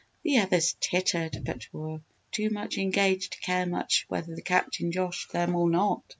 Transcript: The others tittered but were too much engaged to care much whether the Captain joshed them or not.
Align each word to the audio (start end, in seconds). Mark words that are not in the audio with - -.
The 0.23 0.39
others 0.39 0.75
tittered 0.79 1.43
but 1.45 1.71
were 1.71 2.01
too 2.31 2.49
much 2.49 2.79
engaged 2.79 3.33
to 3.33 3.39
care 3.41 3.67
much 3.67 4.05
whether 4.07 4.33
the 4.35 4.41
Captain 4.41 4.91
joshed 4.91 5.31
them 5.31 5.55
or 5.55 5.69
not. 5.69 6.01